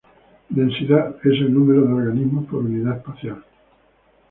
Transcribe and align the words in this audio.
Densidad 0.49 1.17
es 1.23 1.33
el 1.41 1.53
número 1.53 1.85
de 1.85 1.93
organismos 1.93 2.47
por 2.47 2.63
unidad 2.63 2.97
espacial. 2.97 3.43